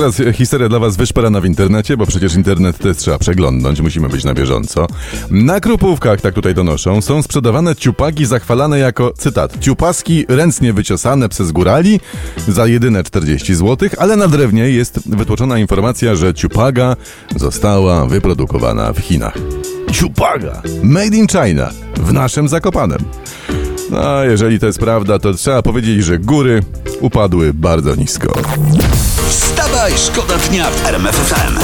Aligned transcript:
Teraz 0.00 0.20
e, 0.20 0.32
historia 0.32 0.68
dla 0.68 0.78
Was 0.78 0.96
wyszperana 0.96 1.40
w 1.40 1.44
internecie, 1.44 1.96
bo 1.96 2.06
przecież 2.06 2.34
internet 2.34 2.78
też 2.78 2.96
trzeba 2.96 3.18
przeglądnąć, 3.18 3.80
musimy 3.80 4.08
być 4.08 4.24
na 4.24 4.34
bieżąco. 4.34 4.86
Na 5.30 5.60
krupówkach, 5.60 6.20
tak 6.20 6.34
tutaj 6.34 6.54
donoszą, 6.54 7.00
są 7.00 7.22
sprzedawane 7.22 7.76
ciupaki 7.76 8.26
zachwalane 8.26 8.78
jako, 8.78 9.12
cytat, 9.16 9.58
ciupaski 9.60 10.24
ręcznie 10.28 10.72
wyciosane 10.72 11.28
przez 11.28 11.52
górali 11.52 12.00
za 12.48 12.66
jedyne 12.66 13.04
40 13.04 13.54
zł, 13.54 13.88
ale 13.98 14.16
na 14.16 14.28
drewnie 14.28 14.70
jest 14.70 15.08
wytłoczona 15.16 15.58
informacja, 15.58 16.14
że 16.14 16.34
ciupaga 16.34 16.96
została 17.36 18.06
wyprodukowana 18.06 18.92
w 18.92 18.98
Chinach. 18.98 19.34
Ciupaga! 19.92 20.62
Made 20.82 21.16
in 21.16 21.26
China! 21.26 21.70
W 21.96 22.12
naszym 22.12 22.48
Zakopanem. 22.48 23.00
No, 23.90 24.24
jeżeli 24.24 24.60
to 24.60 24.66
jest 24.66 24.78
prawda, 24.78 25.18
to 25.18 25.34
trzeba 25.34 25.62
powiedzieć, 25.62 26.04
że 26.04 26.18
góry 26.18 26.62
upadły 27.00 27.54
bardzo 27.54 27.94
nisko. 27.94 28.32
Wstawaj, 29.28 29.92
szkoda 29.96 30.38
dnia 30.38 30.70
w 30.70 30.86
RMF 30.86 31.16
FM. 31.16 31.58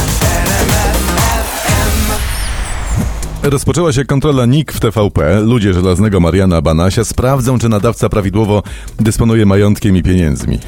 Rozpoczęła 3.43 3.93
się 3.93 4.05
kontrola 4.05 4.47
NIK 4.47 4.73
w 4.73 4.81
TVP. 4.81 5.41
Ludzie 5.41 5.75
żelaznego 5.75 6.21
Mariana 6.21 6.63
Banasia 6.63 7.05
sprawdzą, 7.05 7.59
czy 7.59 7.69
nadawca 7.69 8.09
prawidłowo 8.09 8.63
dysponuje 9.01 9.47
majątkiem 9.47 9.97
i 9.97 10.03
pieniędzmi. 10.03 10.59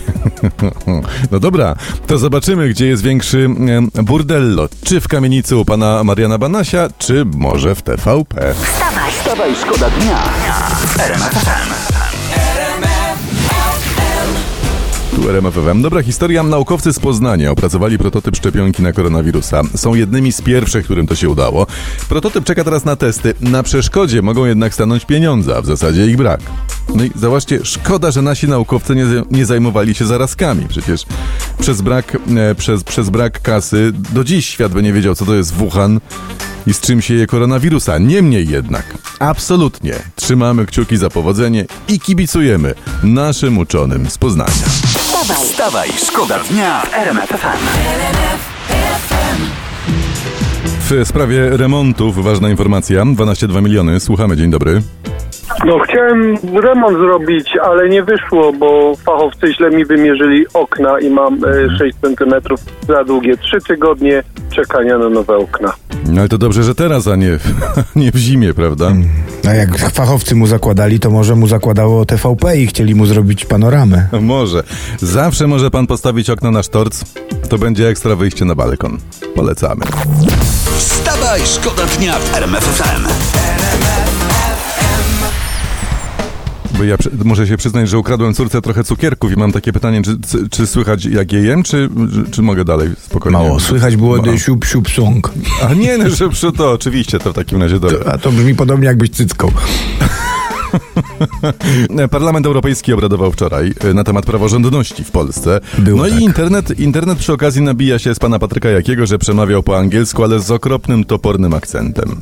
no 1.33 1.41
dobra, 1.41 1.77
to 2.06 2.19
zobaczymy, 2.19 2.69
gdzie 2.69 2.87
jest 2.87 3.02
większy 3.02 3.48
burdello. 4.02 4.69
Czy 4.84 5.00
w 5.00 5.09
kamienicy 5.09 5.56
u 5.56 5.64
pana 5.64 6.05
Mariana 6.05 6.39
Banasia, 6.39 6.89
czy 6.98 7.25
może 7.25 7.75
w 7.75 7.83
TVP. 7.83 8.55
Wstawaj, 8.55 9.12
Wstawaj, 9.12 9.55
szkoda 9.55 9.91
dnia 9.91 10.23
w 10.86 12.08
Tu. 15.19 15.83
Dobra 15.83 16.02
historia. 16.02 16.42
Naukowcy 16.42 16.92
z 16.92 16.98
Poznania 16.98 17.50
opracowali 17.50 17.98
prototyp 17.98 18.36
szczepionki 18.36 18.83
na 18.83 18.92
koronawirusa. 18.92 19.62
Są 19.77 19.94
jednymi 19.94 20.33
z 20.33 20.42
pierwszych, 20.42 20.84
którym 20.84 21.06
to 21.06 21.14
się 21.14 21.28
udało. 21.28 21.66
Prototyp 22.08 22.44
czeka 22.44 22.64
teraz 22.64 22.84
na 22.84 22.97
testy. 22.97 23.34
Na 23.41 23.62
przeszkodzie 23.62 24.22
mogą 24.22 24.44
jednak 24.44 24.74
stanąć 24.74 25.05
pieniądze, 25.05 25.56
a 25.56 25.62
w 25.62 25.66
zasadzie 25.66 26.06
ich 26.06 26.16
brak. 26.16 26.41
No 26.94 27.05
i 27.05 27.11
zauważcie, 27.14 27.61
szkoda, 27.62 28.11
że 28.11 28.22
nasi 28.22 28.48
naukowcy 28.48 28.94
nie, 28.94 29.05
nie 29.30 29.46
zajmowali 29.46 29.94
się 29.94 30.06
zarazkami. 30.06 30.66
Przecież 30.69 31.02
przez 31.61 31.80
brak, 31.80 32.16
e, 32.36 32.55
przez, 32.55 32.84
przez 32.84 33.11
brak 33.11 33.42
kasy 33.42 33.92
do 34.12 34.24
dziś 34.24 34.48
świat 34.48 34.72
by 34.72 34.83
nie 34.83 34.92
wiedział, 34.92 35.14
co 35.14 35.24
to 35.24 35.34
jest 35.34 35.55
Wuhan 35.55 36.00
i 36.66 36.74
z 36.74 36.80
czym 36.80 37.02
sieje 37.02 37.27
koronawirusa. 37.27 37.98
Niemniej 37.98 38.48
jednak, 38.48 38.98
absolutnie 39.19 39.94
trzymamy 40.16 40.66
kciuki 40.66 40.96
za 40.96 41.11
powodzenie 41.11 41.66
i 41.89 42.00
kibicujemy 42.00 42.74
naszym 43.02 43.58
uczonym 43.58 44.11
z 44.11 44.19
Poznania. 44.19 45.08
Wstawaj. 45.19 45.47
Wstawaj, 45.47 45.88
szkoda 45.88 46.38
dnia 46.50 46.80
w 46.80 46.94
RMF 46.94 47.28
FM. 47.28 47.58
W 50.91 51.08
sprawie 51.08 51.56
remontów 51.56 52.24
ważna 52.24 52.50
informacja. 52.50 53.02
12,2 53.02 53.62
miliony. 53.62 54.00
Słuchamy, 54.00 54.36
dzień 54.36 54.50
dobry. 54.50 54.83
No 55.64 55.78
chciałem 55.78 56.36
remont 56.62 56.98
zrobić, 56.98 57.56
ale 57.62 57.89
nie 57.89 58.02
wyszło, 58.02 58.52
bo 58.52 58.96
fachowcy 58.96 59.55
źle 59.55 59.70
mi 59.70 59.84
wymierzyli 59.84 60.46
okna 60.55 61.00
i 61.00 61.11
mam 61.11 61.34
e, 61.44 61.78
6 61.78 61.96
cm 62.02 62.56
za 62.89 63.05
długie. 63.05 63.36
Trzy 63.36 63.58
tygodnie 63.69 64.22
czekania 64.59 64.98
na 64.98 65.09
nowe 65.09 65.37
okna. 65.37 65.73
No 66.06 66.20
ale 66.20 66.28
to 66.28 66.39
dobrze, 66.39 66.62
że 66.62 66.75
teraz, 66.75 67.06
a 67.09 67.17
nie, 67.17 67.39
nie 67.97 68.12
w 68.12 68.17
zimie, 68.17 68.55
prawda? 68.55 68.92
A 69.48 69.55
jak 69.55 69.78
fachowcy 69.78 70.35
mu 70.35 70.46
zakładali, 70.46 71.01
to 71.01 71.11
może 71.11 71.35
mu 71.35 71.46
zakładało 71.46 72.05
TVP 72.05 72.57
i 72.57 72.67
chcieli 72.67 72.95
mu 72.95 73.07
zrobić 73.07 73.45
panoramę. 73.45 74.08
Może. 74.20 74.63
Zawsze 75.01 75.46
może 75.46 75.70
pan 75.70 75.86
postawić 75.86 76.30
okno 76.30 76.51
na 76.51 76.63
sztorc. 76.63 77.05
To 77.48 77.58
będzie 77.58 77.89
ekstra 77.89 78.17
wyjście 78.17 78.45
na 78.45 78.55
balkon. 78.55 78.98
Polecamy. 79.35 79.85
Wstawaj, 80.79 81.40
szkoda 81.45 81.83
dnia 81.98 82.19
w 82.19 82.35
RMF 82.36 82.64
Bo 86.78 86.84
ja 86.84 86.96
muszę 87.24 87.46
się 87.46 87.56
przyznać, 87.56 87.89
że 87.89 87.98
ukradłem 87.98 88.34
córce 88.34 88.62
trochę 88.62 88.84
cukierków 88.84 89.33
i 89.33 89.36
mam 89.36 89.52
takie 89.52 89.72
pytanie, 89.72 90.02
czy, 90.02 90.18
czy, 90.30 90.48
czy 90.48 90.66
słychać 90.66 91.05
jak 91.05 91.33
je 91.33 91.40
jem, 91.40 91.62
czy, 91.62 91.89
czy 92.30 92.42
mogę 92.42 92.64
dalej 92.64 92.89
spokojnie? 93.00 93.39
Mało, 93.39 93.61
słychać 93.61 93.96
było 93.96 94.18
de 94.18 94.39
siup 94.39 94.64
siup 94.64 94.90
song. 94.90 95.33
A 95.70 95.74
nie, 95.74 95.98
no, 95.98 96.11
że 96.11 96.28
przy 96.28 96.52
to 96.52 96.72
oczywiście, 96.72 97.18
to 97.18 97.33
w 97.33 97.34
takim 97.34 97.62
razie 97.62 97.80
dobra. 97.80 98.12
A 98.12 98.18
to 98.18 98.33
brzmi 98.33 98.55
podobnie 98.55 98.86
jakbyś 98.86 99.11
cycką. 99.11 99.50
Parlament 102.11 102.46
Europejski 102.46 102.92
obradował 102.92 103.33
wczoraj 103.33 103.74
e, 103.80 103.95
na 103.95 104.05
temat 104.05 104.27
praworządności 104.27 105.05
w 105.05 105.10
Polsce. 105.10 105.60
Było 105.78 106.02
no 106.02 106.10
tak. 106.10 106.20
i 106.20 106.24
internet, 106.24 106.80
internet 106.80 107.18
przy 107.18 107.33
okazji 107.33 107.62
nabija 107.62 107.98
się 107.98 108.14
z 108.14 108.18
pana 108.18 108.39
Patryka 108.39 108.68
Jakiego, 108.68 109.06
że 109.06 109.18
przemawiał 109.18 109.62
po 109.62 109.78
angielsku, 109.78 110.24
ale 110.24 110.40
z 110.40 110.50
okropnym, 110.50 111.05
topornym 111.05 111.55
akcentem. 111.55 112.20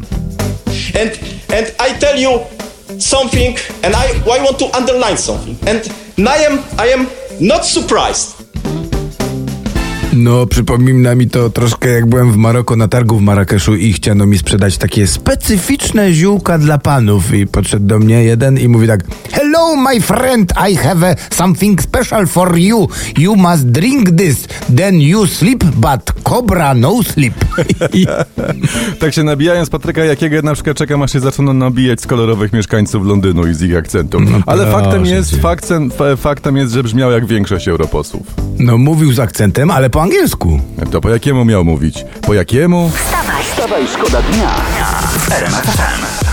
and 0.94 1.18
and 1.58 1.74
I 1.78 1.98
tell 1.98 2.18
you 2.18 2.65
something, 2.98 3.56
and 3.82 3.94
I 3.94 4.38
I 4.38 4.44
want 4.44 4.58
to 4.58 4.78
underline 4.78 5.18
something, 5.18 5.56
and 5.68 5.80
I 6.18 6.46
am 6.46 6.58
I 6.78 6.92
am 6.92 7.06
not 7.40 7.66
surprised. 7.66 8.46
No, 10.12 10.46
przypomina 10.46 11.14
mi 11.14 11.30
to 11.30 11.50
troszkę 11.50 11.88
jak 11.88 12.06
byłem 12.06 12.32
w 12.32 12.36
Maroko 12.36 12.76
na 12.76 12.88
targu 12.88 13.18
w 13.18 13.22
Marrakeszu 13.22 13.76
i 13.76 13.92
chciano 13.92 14.26
mi 14.26 14.38
sprzedać 14.38 14.78
takie 14.78 15.06
specyficzne 15.06 16.12
ziółka 16.12 16.58
dla 16.58 16.78
panów 16.78 17.34
i 17.34 17.46
podszedł 17.46 17.86
do 17.86 17.98
mnie 17.98 18.24
jeden 18.24 18.58
i 18.58 18.68
mówi 18.68 18.86
tak 18.86 19.00
Hello 19.32 19.45
my 19.76 20.00
friend, 20.00 20.52
I 20.70 20.74
have 20.76 21.16
something 21.30 21.82
special 21.82 22.26
for 22.26 22.58
you. 22.58 22.88
You 23.18 23.36
must 23.36 23.66
drink 23.72 24.10
this, 24.16 24.46
then 24.76 25.00
you 25.00 25.26
sleep, 25.26 25.64
but 25.64 26.12
cobra 26.24 26.74
no 26.74 27.02
sleep. 27.02 27.34
Tak 28.98 29.14
się 29.14 29.22
nabijają 29.24 29.64
z 29.64 29.70
Patryka 29.70 30.04
Jakiego, 30.04 30.36
ja 30.36 30.42
na 30.42 30.54
przykład 30.54 30.76
czekam, 30.76 31.02
aż 31.02 31.12
się 31.12 31.20
zaczną 31.20 31.52
nabijać 31.52 32.00
z 32.00 32.06
kolorowych 32.06 32.52
mieszkańców 32.52 33.06
Londynu 33.06 33.46
i 33.46 33.54
z 33.54 33.62
ich 33.62 33.76
akcentu. 33.76 34.18
Ale 34.46 34.66
proszę 34.66 34.82
faktem 34.82 35.06
jest, 35.06 35.36
faktem, 35.36 35.90
fa- 35.90 36.16
faktem 36.16 36.56
jest, 36.56 36.72
że 36.72 36.82
brzmiał 36.82 37.10
jak 37.10 37.26
większość 37.26 37.68
europosłów. 37.68 38.26
no 38.58 38.78
mówił 38.78 39.12
z 39.12 39.18
akcentem, 39.18 39.70
ale 39.70 39.90
po 39.90 40.02
angielsku. 40.02 40.60
To 40.90 41.00
po 41.00 41.08
jakiemu 41.10 41.44
miał 41.44 41.64
mówić? 41.64 42.04
Po 42.22 42.34
jakiemu? 42.34 42.90
Wstawaj, 42.94 43.44
Wstawaj, 43.44 43.82
szkoda 43.94 44.22
dnia 44.22 44.50
RMF 45.30 46.25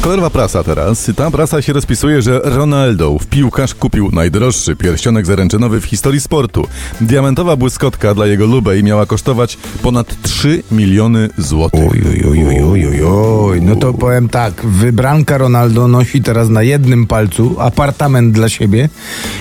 Kolorowa 0.00 0.30
prasa 0.30 0.64
teraz. 0.64 1.10
Ta 1.16 1.30
prasa 1.30 1.62
się 1.62 1.72
rozpisuje, 1.72 2.22
że 2.22 2.40
Ronaldo 2.44 3.18
w 3.18 3.26
piłkarz 3.26 3.74
kupił 3.74 4.10
najdroższy 4.12 4.76
pierścionek 4.76 5.26
zaręczynowy 5.26 5.80
w 5.80 5.84
historii 5.84 6.20
sportu. 6.20 6.68
Diamentowa 7.00 7.56
błyskotka 7.56 8.14
dla 8.14 8.26
jego 8.26 8.46
lubej 8.46 8.84
miała 8.84 9.06
kosztować 9.06 9.58
ponad 9.82 10.22
3 10.22 10.62
miliony 10.70 11.28
złotych. 11.38 11.90
Oj, 11.92 12.02
oj, 12.08 12.24
oj, 12.30 12.46
oj, 12.46 12.64
oj, 12.64 12.86
oj, 12.86 13.02
oj. 13.04 13.62
No 13.62 13.76
to 13.76 13.94
powiem 13.94 14.28
tak, 14.28 14.66
wybranka 14.66 15.38
Ronaldo 15.38 15.88
nosi 15.88 16.22
teraz 16.22 16.48
na 16.48 16.62
jednym 16.62 17.06
palcu 17.06 17.56
apartament 17.58 18.34
dla 18.34 18.48
siebie 18.48 18.88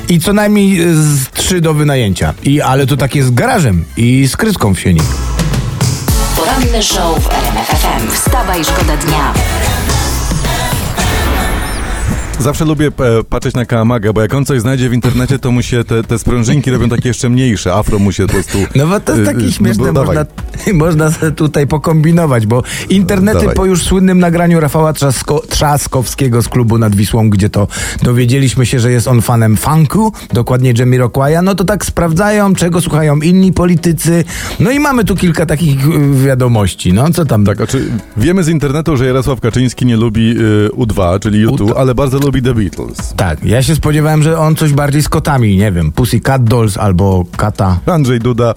i 0.10 0.20
co 0.20 0.34
najmniej 0.34 0.80
z 0.94 1.30
trzy 1.30 1.62
do 1.62 1.74
wynajęcia. 1.74 2.34
I, 2.44 2.62
ale 2.62 2.88
to 2.88 2.98
takie 2.98 3.24
z 3.24 3.32
garażem 3.32 3.86
i 3.98 4.28
z 4.28 4.38
kryską 4.38 4.74
w 4.74 4.80
sieni. 4.80 5.02
poranny 6.36 6.84
show 6.84 7.20
w 7.24 7.28
RMF 7.34 7.68
FM. 7.68 8.12
Wstawaj, 8.12 8.64
szkoda 8.66 8.98
dnia. 8.98 9.34
Zawsze 12.40 12.66
lubię 12.66 12.88
e, 12.88 13.24
patrzeć 13.24 13.56
na 13.56 13.66
Kaamaga, 13.66 14.14
bo 14.14 14.22
jak 14.22 14.34
on 14.34 14.46
coś 14.46 14.62
znajdzie 14.62 14.90
w 14.90 14.94
internecie, 14.94 15.40
to 15.40 15.52
mu 15.52 15.62
się 15.62 15.84
te, 15.84 16.04
te 16.04 16.20
sprężynki 16.20 16.72
robią 16.72 16.90
takie 16.90 17.08
jeszcze 17.08 17.30
mniejsze. 17.30 17.74
Afro 17.74 18.00
mu 18.00 18.12
się 18.12 18.28
po 18.28 18.34
prostu... 18.34 18.58
No 18.76 18.88
bo 18.88 19.00
to 19.00 19.16
jest 19.16 19.30
e, 19.30 19.34
takie 19.34 19.46
e, 19.46 19.52
śmieszne, 19.52 19.94
dawaj. 19.94 20.06
można, 20.06 20.26
można 20.86 21.32
tutaj 21.32 21.68
pokombinować, 21.68 22.46
bo 22.46 22.64
internety 22.90 23.40
Dawaj. 23.40 23.56
po 23.56 23.66
już 23.66 23.84
słynnym 23.84 24.20
nagraniu 24.20 24.60
Rafała 24.60 24.94
Trzasko, 24.94 25.44
Trzaskowskiego 25.50 26.42
z 26.42 26.50
klubu 26.50 26.78
nad 26.78 26.96
Wisłą, 26.96 27.30
gdzie 27.30 27.50
to 27.50 27.68
dowiedzieliśmy 28.04 28.66
się, 28.66 28.80
że 28.80 28.92
jest 28.92 29.08
on 29.08 29.22
fanem 29.22 29.58
funku, 29.58 30.14
dokładnie 30.34 30.74
Jamiroquaia, 30.78 31.42
no 31.42 31.56
to 31.56 31.64
tak 31.64 31.86
sprawdzają, 31.86 32.56
czego 32.56 32.82
słuchają 32.82 33.16
inni 33.20 33.54
politycy. 33.54 34.24
No 34.60 34.72
i 34.72 34.80
mamy 34.80 35.06
tu 35.06 35.16
kilka 35.16 35.46
takich 35.46 35.88
y, 35.88 36.26
wiadomości, 36.26 36.94
no 36.94 37.10
co 37.10 37.26
tam? 37.26 37.46
Tak, 37.46 37.58
znaczy, 37.58 37.92
wiemy 38.18 38.44
z 38.44 38.50
internetu, 38.50 38.98
że 38.98 39.06
Jarosław 39.06 39.42
Kaczyński 39.42 39.86
nie 39.86 39.98
lubi 39.98 40.32
y, 40.32 40.70
U2, 40.70 41.20
czyli 41.20 41.40
YouTube, 41.40 41.74
ale 41.78 41.96
bardzo 41.96 42.18
lubi 42.18 42.27
lubi 42.28 42.42
The 42.42 42.54
Beatles. 42.54 43.14
Tak, 43.16 43.44
ja 43.46 43.64
się 43.64 43.76
spodziewałem, 43.76 44.24
że 44.24 44.40
on 44.40 44.56
coś 44.56 44.74
bardziej 44.74 45.02
z 45.04 45.10
kotami, 45.10 45.58
nie 45.58 45.72
wiem, 45.72 45.92
Pussycat 45.92 46.44
Dolls 46.44 46.78
albo 46.78 47.26
Kata. 47.38 47.80
Andrzej 47.86 48.20
Duda 48.20 48.54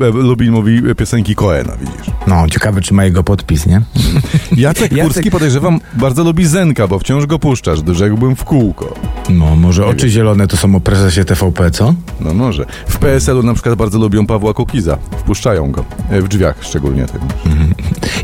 e, 0.00 0.06
e, 0.06 0.10
lubi, 0.10 0.50
mówi 0.50 0.82
piosenki 0.96 1.34
Coena, 1.34 1.72
widzisz. 1.80 2.06
No, 2.26 2.48
ciekawe, 2.48 2.80
czy 2.80 2.94
ma 2.94 3.04
jego 3.04 3.22
podpis, 3.22 3.66
nie? 3.66 3.82
Jacek 4.56 4.92
Jacek- 4.92 5.02
Kurski 5.02 5.30
podejrzewam 5.30 5.80
bardzo 5.94 6.24
lubi 6.24 6.46
Zenka, 6.46 6.86
bo 6.88 6.98
wciąż 6.98 7.26
go 7.26 7.38
puszczasz, 7.38 7.78
rzekłbym 7.92 8.36
w 8.36 8.44
kółko. 8.44 8.94
No, 9.30 9.56
może 9.56 9.86
oczy 9.86 10.08
zielone 10.10 10.46
to 10.46 10.56
są 10.56 10.74
o 10.74 10.80
prezesie 10.80 11.24
TVP, 11.24 11.70
co? 11.70 11.94
No 12.20 12.34
może. 12.34 12.66
W 12.88 12.98
PSL-u 12.98 13.42
na 13.42 13.54
przykład 13.54 13.74
bardzo 13.74 13.98
lubią 13.98 14.26
Pawła 14.26 14.54
Kukiza. 14.54 14.98
Wpuszczają 15.18 15.70
go. 15.72 15.84
E, 16.10 16.22
W 16.22 16.28
drzwiach 16.28 16.56
szczególnie 16.60 17.06
tego. 17.06 17.24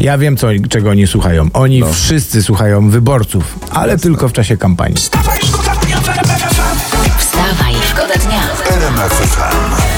Ja 0.01 0.19
wiem, 0.19 0.37
co, 0.37 0.47
czego 0.69 0.91
oni 0.91 1.07
słuchają. 1.07 1.49
Oni 1.53 1.81
No. 1.81 1.93
wszyscy 1.93 2.43
słuchają 2.43 2.91
wyborców, 2.91 3.59
ale 3.71 3.99
tylko 3.99 4.29
w 4.29 4.33
czasie 4.33 4.57
kampanii. 4.57 4.76
Wstawaj, 4.77 5.41
szkoda 5.43 5.75
dnia 5.77 6.01
w 6.01 6.09
RMF 6.09 6.43
FM. 6.43 7.19
Wstawaj, 7.19 7.75
szkoda 7.91 8.15
dnia. 8.15 8.43
RMF 8.77 9.13
FM. 9.13 9.97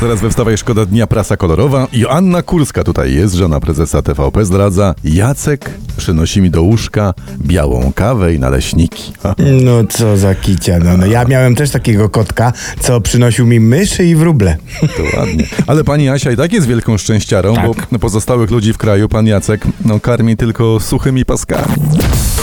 Zaraz 0.00 0.20
we 0.20 0.30
Wstawaj 0.30 0.56
Szkoda 0.58 0.86
Dnia 0.86 1.06
Prasa 1.06 1.36
Kolorowa. 1.36 1.86
Joanna 1.92 2.42
Kurska 2.42 2.84
tutaj 2.84 3.14
jest, 3.14 3.34
żona 3.34 3.60
prezesa 3.60 4.02
TVP 4.02 4.44
zdradza. 4.44 4.94
Jacek 5.04 5.70
przynosi 5.96 6.42
mi 6.42 6.50
do 6.50 6.62
łóżka 6.62 7.14
białą 7.40 7.92
kawę 7.94 8.34
i 8.34 8.38
naleśniki. 8.38 9.12
No 9.64 9.84
co 9.88 10.16
za 10.16 10.34
kicia, 10.34 10.78
no, 10.78 10.96
no. 10.96 11.06
Ja 11.06 11.24
miałem 11.24 11.54
też 11.54 11.70
takiego 11.70 12.08
kotka, 12.08 12.52
co 12.80 13.00
przynosił 13.00 13.46
mi 13.46 13.60
myszy 13.60 14.04
i 14.04 14.14
wróble. 14.16 14.56
To 14.80 15.18
ładnie. 15.18 15.44
Ale 15.66 15.84
pani 15.84 16.08
Asia 16.08 16.30
i 16.30 16.36
tak 16.36 16.52
jest 16.52 16.66
wielką 16.66 16.98
szczęściarą, 16.98 17.54
Tak. 17.54 17.66
bo 17.92 17.98
pozostałych 17.98 18.50
ludzi 18.50 18.72
w 18.72 18.78
kraju 18.78 19.08
pan 19.08 19.26
Jacek 19.26 19.62
no, 19.84 20.00
karmi 20.00 20.36
tylko 20.36 20.80
suchymi 20.80 21.24
paskami. 21.24 21.74